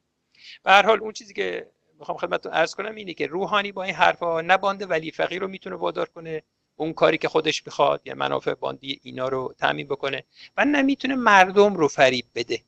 [0.63, 3.95] به هر حال اون چیزی که می‌خوام خدمتتون عرض کنم اینه که روحانی با این
[3.95, 6.43] حرفا نبانده ولی فقیر رو می‌تونه وادار کنه
[6.77, 10.23] اون کاری که خودش می‌خواد یا منافع باندی اینا رو تامین بکنه
[10.57, 12.61] و نمی‌تونه مردم رو فریب بده.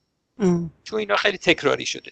[0.84, 2.12] چون اینا خیلی تکراری شده.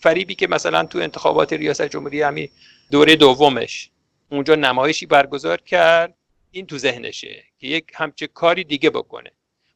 [0.00, 2.48] فریبی که مثلا تو انتخابات ریاست جمهوری همین
[2.90, 3.90] دوره دومش
[4.30, 6.14] اونجا نمایشی برگزار کرد
[6.50, 9.30] این تو ذهنشه که یک همچه کاری دیگه بکنه.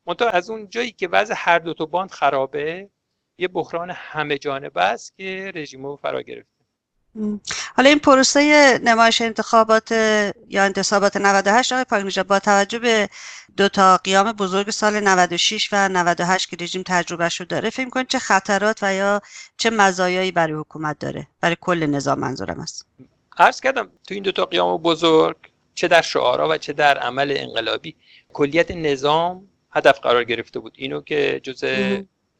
[0.07, 2.91] منتها از اون جایی که وضع هر دو تا باند خرابه
[3.39, 6.56] یه بحران همه جانبه است که رژیمو فرا گرفته.
[7.77, 9.93] حالا این پروسه نمایش انتخابات
[10.49, 13.09] یا انتصابات 98 آقای پاک با توجه به
[13.57, 18.09] دو تا قیام بزرگ سال 96 و 98 که رژیم تجربه شد داره فکر کنید
[18.09, 19.21] چه خطرات و یا
[19.57, 22.87] چه مزایایی برای حکومت داره؟ برای کل نظام منظورم است.
[23.39, 25.37] عرض کردم تو این دوتا قیام بزرگ
[25.75, 27.97] چه در شعارا و چه در عمل انقلابی
[28.33, 30.73] کلیت نظام هدف قرار گرفته بود.
[30.77, 31.65] اینو که جز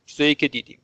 [0.07, 0.81] چیزایی که دیدیم.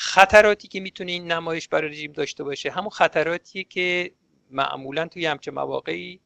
[0.00, 4.12] خطراتی که می‌تونه این نمایش برای رژیم داشته باشه همون خطراتیه که
[4.50, 6.20] معمولا توی همچه مواقعی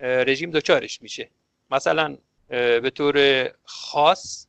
[0.00, 1.30] رژیم دچارش میشه.
[1.70, 4.46] مثلا به طور خاص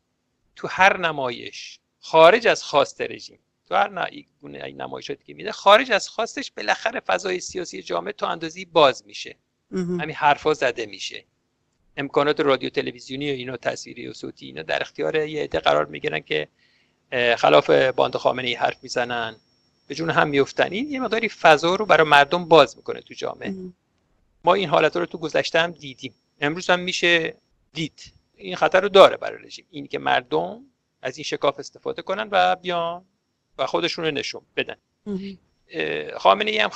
[0.56, 4.10] تو هر نمایش خارج از خواست رژیم تو هر
[4.42, 9.36] گونه نمایشاتی که میده خارج از خواستش بالاخره فضای سیاسی جامعه تا اندازی باز میشه.
[9.72, 11.26] همین حرفا زده میشه.
[11.98, 16.20] امکانات رادیو تلویزیونی و اینا تصویری و صوتی اینا در اختیار یه عده قرار می‌گیرن
[16.20, 16.48] که
[17.38, 19.36] خلاف باند خامنه ای حرف می‌زنن.
[19.88, 23.54] به جون هم میفتن این یه مقداری فضا رو برای مردم باز می‌کنه تو جامعه.
[24.44, 26.14] ما این حالت رو تو گذشته هم دیدیم.
[26.42, 27.36] امروز هم میشه
[27.74, 28.14] دید.
[28.36, 29.66] این خطر رو داره برای رژیم.
[29.70, 30.62] این که مردم
[31.02, 33.06] از این شکاف استفاده کنن و بیان
[33.58, 34.76] و خودشون رو نشون بدن.
[36.18, 36.70] خامنه ای هم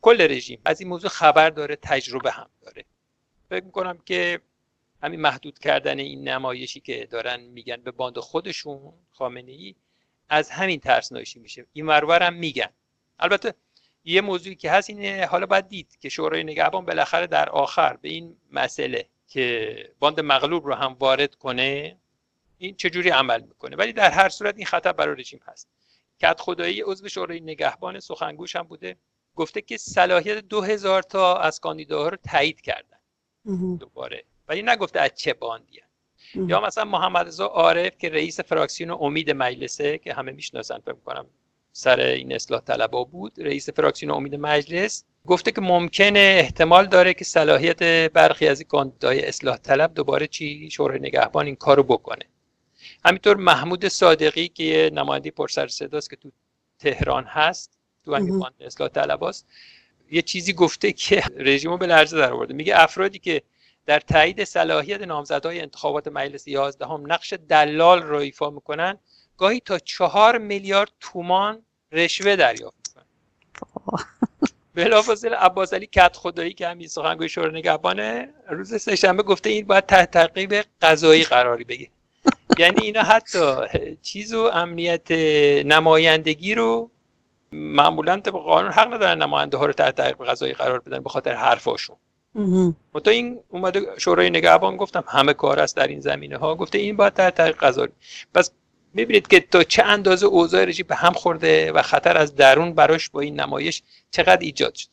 [0.00, 2.84] کل رژیم از این موضوع خبر داره تجربه هم داره.
[3.50, 4.40] فکر می‌کنم که
[5.02, 9.74] همین محدود کردن این نمایشی که دارن میگن به باند خودشون خامنه ای
[10.28, 11.66] از همین ترسناکی میشه.
[11.72, 12.68] این ورور هم میگن.
[13.18, 13.54] البته
[14.04, 18.08] یه موضوعی که هست اینه حالا باید دید که شورای نگهبان بالاخره در آخر به
[18.08, 21.96] این مسئله که باند مغلوب رو هم وارد کنه
[22.58, 25.68] این چجوری عمل می‌کنه؟ ولی در هر صورت این خطر برای رژیم هست.
[26.20, 28.96] کت خدایی عضو شورای نگهبان سخنگوش هم بوده
[29.34, 32.98] گفته که صلاحیت دو هزار تا از کاندیداها رو تایید کردن.
[33.76, 34.24] دوباره.
[34.48, 35.80] ولی نگفته از چه باندی
[36.34, 41.26] یا مثلا محمد رضا عارف که رئیس فراکسیون امید مجلسه که همه می‌شناسن فکر کنم
[41.72, 47.24] سر این اصلاح طلبا بود رئیس فراکسیون امید مجلس گفته که ممکنه احتمال داره که
[47.24, 47.82] صلاحیت
[48.12, 52.24] برخی از کاندیدای اصلاح طلب دوباره چی؟ شورای نگهبان این کارو بکنه.
[53.04, 56.32] همینطور محمود صادقی که یه نماینده پرسر صداست که تو
[56.78, 59.46] تهران هست تو همین اصلاح طلباست
[60.10, 62.54] یه چیزی گفته که رژیمو به لرزه در آورده.
[62.54, 63.42] میگه افرادی که
[63.88, 68.98] در تایید صلاحیت نامزدهای انتخابات مجلس 11 هم نقش دلال را ایفا می‌کنن
[69.38, 73.06] گاهی تا چهار میلیارد تومان رشوه دریافت می‌کنن.
[74.74, 79.86] بلافاصله عباس علی کت خدایی که همین سخنگوی شورای نگهبانه روز سهشنبه گفته این باید
[79.86, 81.88] تحت تعقیب قضایی قراری بگه.
[82.58, 83.54] یعنی اینا حتی
[84.02, 85.10] چیز و امنیت
[85.66, 86.90] نمایندگی رو
[87.52, 91.34] معمولا طبق قانون حق ندارن نماینده ها رو تحت تعقیب قضایی قرار بدن به خاطر
[91.34, 91.96] حرفاشون.
[92.94, 96.96] متا این اومده شورای نگهبان گفتم همه کار است در این زمینه ها گفته این
[96.96, 97.92] باید در طریق قضایی
[98.34, 98.50] پس
[98.94, 103.10] می‌بینید که تا چه اندازه اوضاع رژیم به هم خورده و خطر از درون براش
[103.10, 104.88] با این نمایش چقدر ایجاد شد.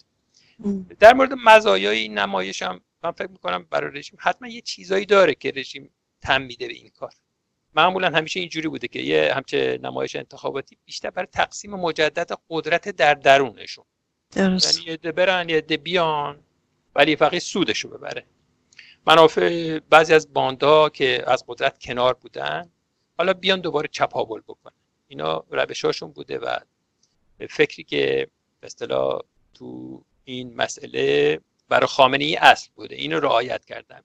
[0.99, 5.35] در مورد مزایای این نمایش هم من فکر می‌کنم برای رژیم حتما یه چیزایی داره
[5.35, 5.89] که رژیم
[6.21, 7.11] تم میده به این کار.
[7.75, 13.13] معمولا همیشه اینجوری بوده که یه همچه نمایش انتخاباتی بیشتر برای تقسیم مجدد قدرت در
[13.13, 13.85] درونشون.
[14.35, 14.87] درست.
[14.87, 16.39] یعنی یه برن یه بیان.
[16.95, 18.25] ولی فقط سودشو ببره.
[19.07, 22.71] منافع بعضی از باندا که از قدرت کنار بودن
[23.17, 24.73] حالا بیان دوباره چپاول بکنن.
[25.07, 26.59] اینا روشاشون بوده و
[27.49, 28.27] فکری که
[28.59, 29.21] به اصطلاح
[29.53, 32.95] تو این مسئله برای خامنه ای اصل بوده.
[32.95, 34.03] اینو رعایت کردم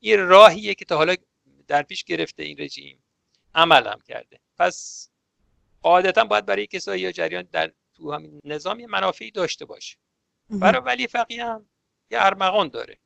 [0.00, 1.14] این راهیه که تا حالا
[1.68, 3.02] در پیش گرفته این رژیم.
[3.54, 4.38] عمل کرده.
[4.58, 5.08] پس
[5.82, 9.96] قاعدتا باید برای کسایی یا جریان در تو همین نظام منافعی داشته باشه.
[10.50, 11.66] برای ولی فقیه هم
[12.12, 12.98] یه ارمغان داره.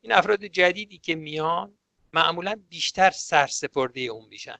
[0.00, 1.74] این افراد جدیدی که میان
[2.12, 4.58] معمولا بیشتر سرسپرده اون میشن.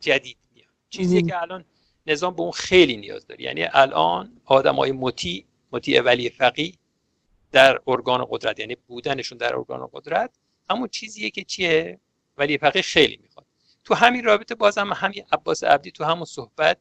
[0.00, 0.68] جدید میان.
[0.90, 1.64] چیزی که الان
[2.06, 3.42] نظام به اون خیلی نیاز داره.
[3.42, 6.78] یعنی الان آدم های مطیع مطیع ولی فقی
[7.52, 10.30] در ارگان قدرت یعنی بودنشون در ارگان قدرت.
[10.70, 12.00] همون چیزیه که چیه؟
[12.36, 13.46] ولی فقی خیلی می‌خواد.
[13.84, 16.78] تو همین رابطه بازم همین عباس عبدی تو همون صحبت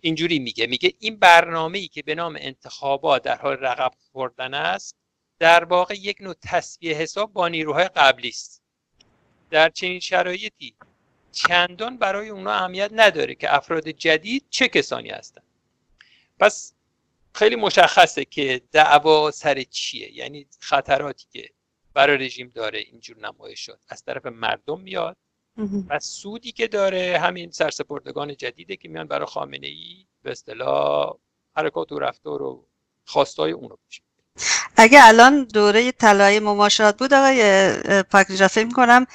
[0.00, 0.66] اینجوری میگه.
[0.66, 4.96] میگه این برنامه ای که به نام انتخابات در حال رقب خوردن است
[5.42, 8.62] در واقع یک نوع تصویه حساب با نیروهای قبلی است.
[9.50, 10.74] در چنین شرایطی
[11.32, 15.44] چندان برای اونا اهمیت نداره که افراد جدید چه کسانی هستند.
[16.40, 16.74] پس
[17.34, 20.16] خیلی مشخصه که دعوا سر چیه.
[20.16, 21.48] یعنی خطراتی که
[21.94, 25.16] برای رژیم داره اینجور نمایش شد از طرف مردم میاد
[25.88, 31.16] و سودی که داره همین سرسپردگان جدیده که میان برای خامنه ای به اصطلاح
[31.56, 32.66] حرکات و رفتار و
[33.04, 34.02] خواستای اون رو پیش
[34.76, 39.06] اگه الان دوره طلای مماشات بود آقای پاک فکر می‌کنم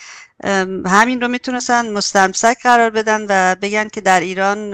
[0.85, 4.73] همین رو می‌تونستن مستمسک قرار بدن و بگن که در ایران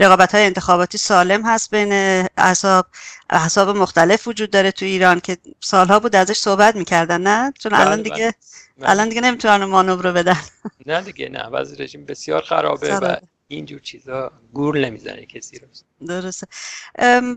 [0.00, 1.92] رقابت های انتخاباتی سالم هست بین
[2.36, 2.86] احزاب
[3.30, 8.02] احزاب مختلف وجود داره تو ایران که سالها بود ازش صحبت می‌کردن نه؟ چون الان
[8.02, 8.34] دیگه
[8.82, 10.40] الان دیگه نمی‌تونن مانور رو بدن.
[10.86, 11.46] نه دیگه نه.
[11.46, 13.16] وضع رژیم بسیار خرابه و
[13.48, 15.66] اینجور چیزا گور نمی‌زنه کسی رو.
[16.06, 16.46] درسته.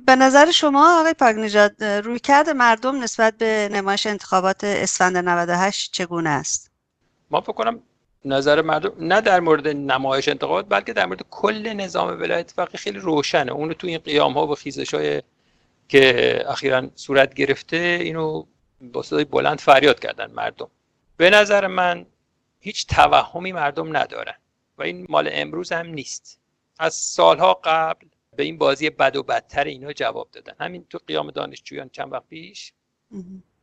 [0.06, 6.30] به نظر شما آقای پاگنیجاد روی کرد مردم نسبت به نمایش انتخابات اسفند 98 چگونه
[6.30, 6.72] است؟
[7.32, 7.80] ما فکر کنم
[8.26, 13.00] نظر مردم نه در مورد نمایش انتخابات بلکه در مورد کل نظام ولایت فقیه خیلی
[13.00, 13.52] روشنه.
[13.52, 15.22] اونو تو این قیام ها و خیزش های
[15.88, 18.46] که اخیرا صورت گرفته اینو
[18.82, 20.68] با صدای بلند فریاد کردن مردم.
[21.18, 22.06] به نظر من
[22.60, 24.36] هیچ توهمی مردم ندارن.
[24.78, 26.40] و این مال امروز هم نیست.
[26.80, 30.54] از سالها قبل به این بازی بد و بدتر اینا جواب دادن.
[30.60, 32.74] همین تو قیام دانشجویان چند وقت پیش؟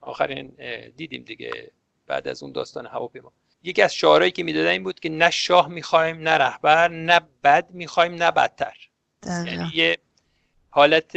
[0.00, 0.56] آخرین
[0.96, 1.70] دیدیم دیگه
[2.06, 3.32] بعد از اون داستان هواپیما.
[3.62, 7.70] یکی از شعارهایی که می‌دادن این بود که نه شاه می‌خوایم نه رهبر نه بد
[7.70, 8.76] می‌خوایم نه بدتر.
[9.26, 9.98] یعنی یه
[10.70, 11.16] حالت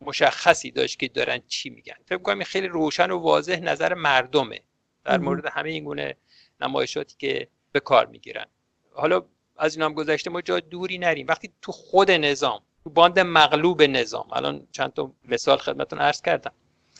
[0.00, 1.94] مشخصی داشت که دارن چی میگن.
[2.06, 4.60] فکر کنم خیلی روشن و واضح نظر مردمه.
[5.04, 6.16] در مورد همه این گونه
[6.60, 8.46] نمایشاتی که به کار می‌گیرن.
[8.94, 9.22] حالا
[9.56, 11.26] از این هم گذشته ما جا دوری نریم.
[11.28, 16.52] وقتی تو خود نظام تو باند مغلوب نظام الان چند تا مثال خدمتون عرض کردم.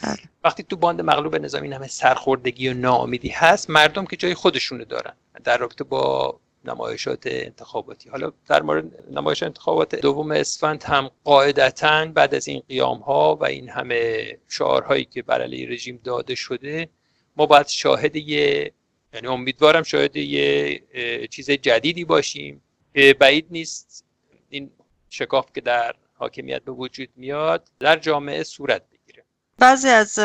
[0.02, 0.16] بله.
[0.44, 4.84] وقتی تو باند مغلوب نظام این همه سرخوردگی و ناامیدی هست مردم که جای خودشونو
[4.84, 8.08] دارن در رابطه با نمایشات انتخاباتی.
[8.08, 13.44] حالا در مورد نمایش انتخابات دوم اسفند هم قاعدتا بعد از این قیام ها و
[13.44, 16.88] این همه شعارهایی که بر علیه رژیم داده شده
[17.36, 18.72] ما باید شاهد یه
[19.14, 20.82] یعنی امیدوارم شاید یه
[21.30, 22.62] چیز جدیدی باشیم.
[23.18, 24.04] بعید نیست
[24.48, 24.70] این
[25.10, 29.24] شکاف که در حاکمیت به وجود میاد در جامعه صورت بگیره.
[29.58, 30.18] بعضی از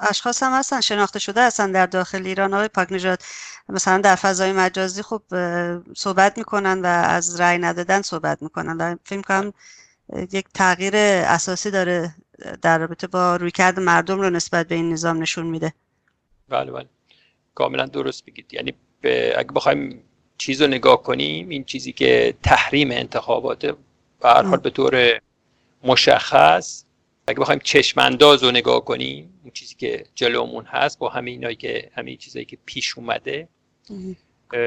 [0.00, 2.52] اشخاص هم هستن شناخته شده هستن در داخل ایران.
[2.52, 3.24] های پاک نجات
[3.68, 5.22] مثلا در فضای مجازی خب
[5.96, 8.76] صحبت می‌کنن و از رأی ندادن صحبت می‌کنن.
[8.76, 9.52] و فکر کنم
[10.32, 12.14] یک تغییر اساسی داره
[12.62, 15.72] در رابطه با رویکرد مردم رو نسبت به این نظام نشون میده.
[16.48, 16.88] بله بله.
[17.58, 18.54] کاملا درست بگید.
[18.54, 18.72] یعنی
[19.36, 20.02] اگه بخوایم
[20.38, 23.66] چیز رو نگاه کنیم این چیزی که تحریم انتخابات
[24.20, 25.20] به هر حال به طور
[25.84, 26.84] مشخص
[27.26, 31.90] اگه بخوایم چشمانداز رو نگاه کنیم اون چیزی که جلومون هست با همه اینایی که
[31.94, 33.48] همه چیزایی که پیش اومده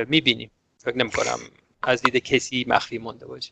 [0.08, 0.52] می‌بینیم.
[0.78, 1.40] فکر نمی کنم
[1.84, 3.52] از دید کسی مخفی مونده باشه.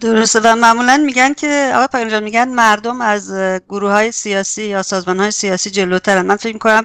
[0.00, 0.40] درسته.
[0.40, 3.32] و معمولا میگن که آقای پاکنجان میگن مردم از
[3.68, 6.26] گروه های سیاسی یا سازمان های سیاسی جلوترن.
[6.26, 6.84] من فکر می‌کنم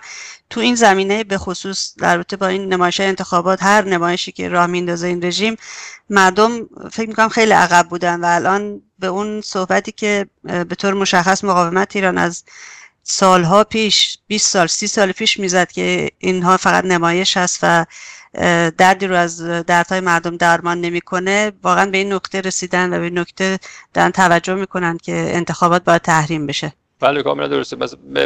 [0.49, 5.07] تو این زمینه به خصوص در با این نمایش انتخابات هر نمایشی که راه میندازه
[5.07, 5.55] این رژیم
[6.09, 11.43] مردم فکر می‌کنم خیلی عقب بودن و الان به اون صحبتی که به طور مشخص
[11.43, 12.43] مقاومت ایران از
[13.03, 17.85] سالها پیش 20 سال 30 سال پیش می‌زد که اینها فقط نمایش هست و
[18.77, 21.51] دردی رو از دردهای مردم درمان نمی‌کنه.
[21.63, 23.59] واقعا به این نکته رسیدن و به این نکته
[23.93, 26.73] دارن توجه می‌کنن که انتخابات باید تحریم بشه.
[26.99, 27.75] بله کاملا درسته.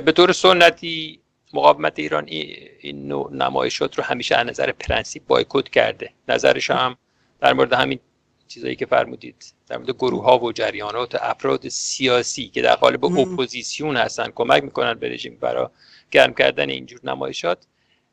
[0.01, 1.19] به طور سنتی
[1.53, 6.09] مقاومت ایران این نوع نمایشات رو همیشه از نظر پرنسیپ بایکوت کرده.
[6.27, 6.97] نظرش هم
[7.41, 7.99] در مورد همین
[8.47, 13.05] چیزایی که فرمودید در مورد گروه ها و جریانات و افراد سیاسی که در قالب
[13.05, 15.67] اپوزیسیون هستن کمک می‌کنن به رژیم برای
[16.11, 17.57] گرم کردن اینجور نمایشات.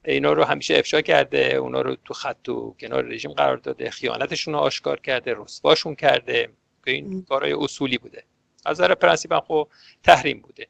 [0.07, 4.55] اینا رو همیشه افشا کرده اونا رو تو خط و کنار رژیم قرار داده خیانتشون
[4.55, 6.49] رو آشکار کرده رسواشون کرده
[6.85, 8.25] که این کارهای اصولی بوده.
[8.67, 9.69] از نظر پرنسیپ هم خب
[10.03, 10.67] تحریم بوده.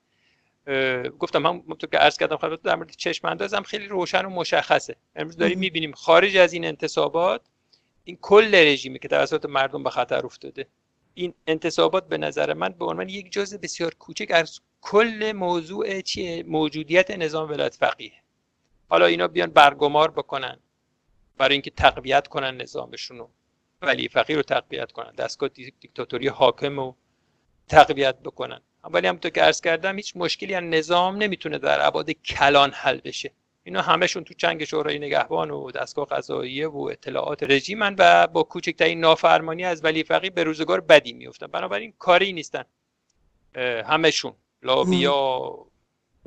[1.18, 4.96] گفتم هم تو که عرض کردم خدمت در مورد چشم اندازم خیلی روشن و مشخصه.
[5.16, 7.40] امروز داریم می‌بینیم خارج از این انتصابات
[8.04, 10.66] این کل رژیمی که توسط مردم به خطر افتاده
[11.14, 16.42] این انتصابات به نظر من به عنوان یک جزء بسیار کوچک از کل موضوع چیه؟
[16.42, 18.12] موجودیت نظام ولایت فقیه.
[18.88, 20.58] حالا اینا بیان برگمار بکنن.
[21.38, 23.30] برای اینکه تقویت کنن نظامشون رو
[23.82, 25.12] ولی فقیر رو تقویت کنن.
[25.12, 26.96] دستگاه دیکتاتوری حاکم رو
[27.68, 28.60] تقویت بکنن.
[28.84, 33.32] ولی همونطور که عرض کردم هیچ مشکلی از نظام نمی‌تونه در ابعاد کلان حل بشه.
[33.62, 39.00] اینا همشون تو چنگ شورای نگهبان و دستگاه قضاییه و اطلاعات رژیمن و با کوچکترین
[39.00, 42.64] نافرمانی از ولی فقیه به روزگار بدی میفتن بنابراین کاری نیستن.
[43.84, 45.66] همشون لابیا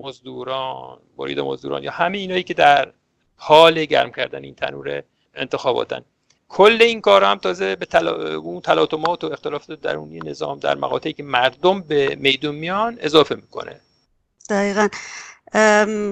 [0.03, 2.91] مزدوران برید مزدوران یا همه اینایی که در
[3.35, 5.03] حال گرم کردن این تنور
[5.35, 6.01] انتخاباتن.
[6.49, 8.35] کل این کار هم تازه به تلا...
[8.38, 13.81] اون تلاطمات و اختلافات درونی نظام در مقاطعی که مردم به میدون میان اضافه می‌کنه.
[14.49, 14.88] دقیقا.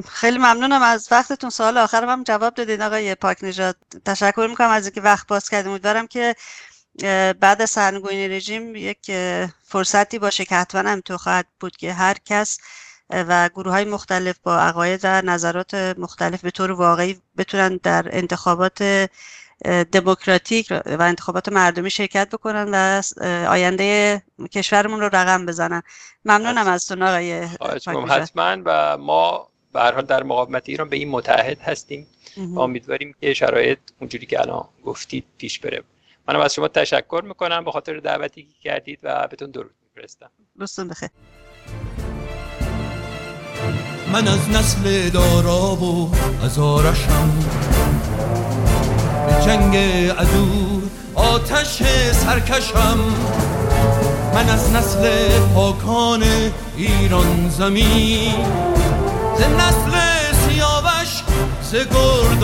[0.10, 1.50] خیلی ممنونم از وقتتون.
[1.50, 5.71] سوال آخرم هم جواب دادین آقای پاک نجات تشکر می‌کنم از اینکه وقت باز کردیم
[5.71, 6.36] امیدوارم که
[7.39, 9.12] بعد از سرنگونی رژیم یک
[9.63, 12.60] فرصتی باشه که حتما هم تو خواهد بود که هر کس
[13.10, 19.10] و گروه های مختلف با عقاید و نظرات مختلف به طور واقعی بتونن در انتخابات
[19.92, 23.02] دموکراتیک و انتخابات مردمی شرکت بکنن و
[23.50, 24.21] آینده
[24.52, 25.82] کشورمون رو رقم بزنن.
[26.25, 27.32] ممنونم از تون آقای
[28.08, 32.08] حتما و ما به حال در مقاومت ایران به این متحد هستیم
[32.58, 35.84] امیدواریم که شرایط اونجوری که الان گفتید پیش بره.
[36.27, 40.29] منم از شما تشکر می‌کنم به خاطر دعوتی که کردید و بهتون درود میفرستم.
[40.56, 41.10] روزتون بخیر.
[44.14, 46.12] من از نسل دارا و
[46.44, 47.30] از آرشم.
[49.28, 49.78] به جنگ
[50.12, 50.82] عدو
[51.16, 51.82] آتش
[52.12, 53.00] سرکشم.
[54.34, 56.24] من از نسل پاکان
[56.78, 58.46] ایران زمین.
[59.38, 59.98] ز نسل
[60.48, 61.24] سیاوش
[61.62, 62.44] ز گرد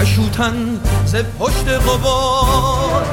[0.00, 3.04] پشوتن ز پشت قبار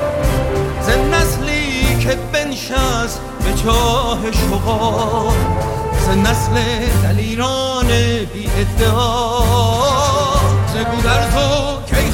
[0.82, 5.34] ز نسلی که بنشست به چاه شغار
[6.06, 6.56] ز نسل
[7.04, 7.88] دلیران
[8.34, 9.44] بی ادعا
[10.74, 12.12] ز گودرز و کی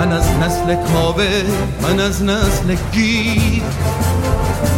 [0.00, 1.44] من از نسل کابه
[1.82, 3.62] من از نسل گیر.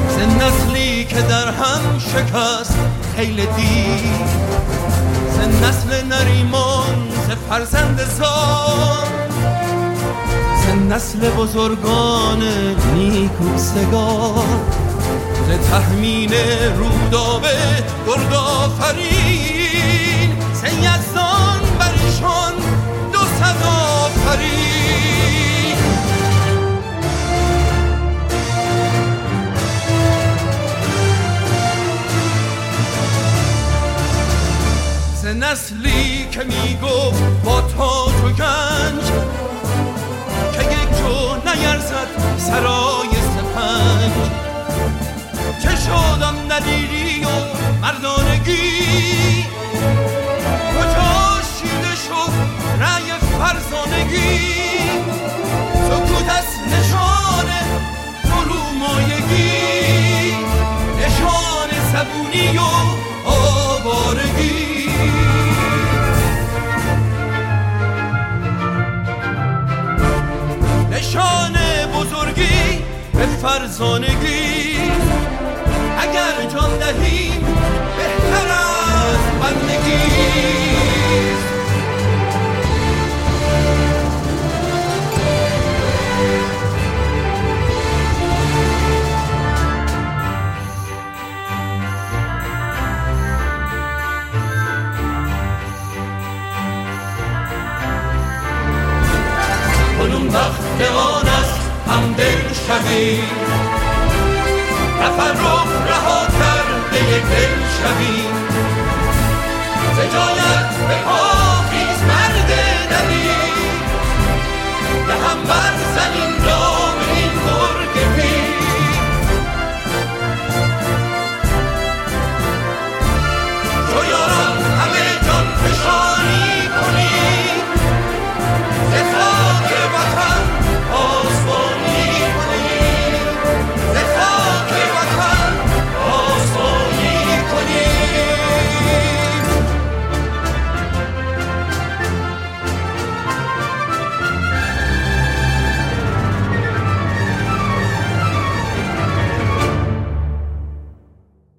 [0.09, 2.79] ز نسلی که در هم شکست
[3.17, 4.27] خیل دیر.
[5.31, 9.09] ز نسل نریمان ز فرزند زان
[10.57, 12.43] ز نسل بزرگان
[12.95, 14.45] نیکوستگار
[15.49, 16.33] ز تحمین
[16.79, 17.57] رودابه
[18.07, 19.51] گردآفرین
[20.55, 22.55] ز یزدان برشان
[23.13, 24.82] دو صد آفرین.
[35.43, 39.05] نسلی که می‌گفت با تاج و گنج
[40.53, 42.07] که یک جو نیرزد
[42.39, 44.13] سرای سپنج.
[45.63, 47.29] که شدم ندیری و
[47.83, 49.45] مردانگی
[50.75, 52.33] کجا شیده شد
[52.81, 54.41] رأی فرزانگی؟
[55.89, 57.49] سکوت از نشان
[58.23, 59.53] فرومایگی
[60.99, 62.61] نشان زبونی و
[63.29, 64.82] آوارگی.
[71.13, 71.57] نشان
[71.95, 72.79] بزرگی
[73.13, 74.77] به فرزانگی.
[75.99, 77.62] اگر جان دهیم